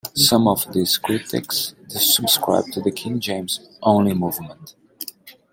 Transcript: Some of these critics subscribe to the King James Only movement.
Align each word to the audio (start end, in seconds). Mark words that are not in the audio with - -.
Some 0.15 0.47
of 0.47 0.73
these 0.73 0.97
critics 0.97 1.75
subscribe 1.87 2.65
to 2.71 2.81
the 2.81 2.89
King 2.89 3.19
James 3.19 3.59
Only 3.83 4.15
movement. 4.15 4.73